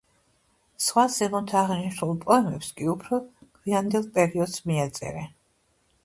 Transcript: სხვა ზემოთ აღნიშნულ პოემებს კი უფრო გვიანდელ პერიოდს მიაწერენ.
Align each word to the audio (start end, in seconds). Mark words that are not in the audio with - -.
სხვა 0.83 1.01
ზემოთ 1.15 1.51
აღნიშნულ 1.59 2.13
პოემებს 2.23 2.69
კი 2.79 2.87
უფრო 2.93 3.19
გვიანდელ 3.59 4.07
პერიოდს 4.15 4.57
მიაწერენ. 4.71 5.29